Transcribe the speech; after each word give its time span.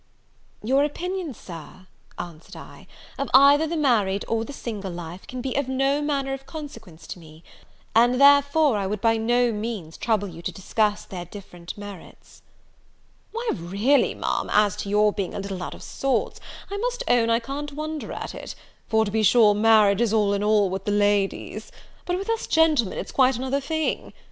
"Your 0.63 0.83
opinion, 0.83 1.35
Sir," 1.35 1.85
answered 2.17 2.55
I, 2.55 2.87
"of 3.19 3.29
either 3.35 3.67
the 3.67 3.77
married 3.77 4.25
or 4.27 4.43
the 4.43 4.51
single 4.51 4.89
life, 4.91 5.27
can 5.27 5.41
be 5.41 5.55
of 5.55 5.67
no 5.67 6.01
manner 6.01 6.33
of 6.33 6.47
consequence 6.47 7.05
to 7.05 7.19
me; 7.19 7.43
and 7.93 8.19
therefore 8.19 8.77
I 8.77 8.87
would 8.87 8.99
by 8.99 9.17
no 9.17 9.51
means 9.51 9.97
trouble 9.97 10.27
you 10.27 10.41
to 10.41 10.51
discuss 10.51 11.05
their 11.05 11.25
different 11.25 11.77
merits." 11.77 12.41
"Why, 13.31 13.47
really, 13.53 14.15
Ma'am, 14.15 14.49
as 14.51 14.75
to 14.77 14.89
your 14.89 15.13
being 15.13 15.35
a 15.35 15.39
little 15.39 15.61
out 15.61 15.75
of 15.75 15.83
sorts, 15.83 16.39
I 16.71 16.77
must 16.77 17.03
own 17.07 17.29
I 17.29 17.37
can't 17.37 17.73
wonder 17.73 18.11
at 18.11 18.33
it; 18.33 18.55
for, 18.87 19.05
to 19.05 19.11
be 19.11 19.21
sure, 19.21 19.53
marriage 19.53 20.01
is 20.01 20.11
all 20.13 20.33
in 20.33 20.43
all 20.43 20.71
with 20.71 20.85
the 20.85 20.91
ladies; 20.91 21.71
but 22.07 22.17
with 22.17 22.27
us 22.27 22.47
gentlemen 22.47 22.97
it's 22.97 23.11
quite 23.11 23.35
another 23.35 23.61
thing! 23.61 24.13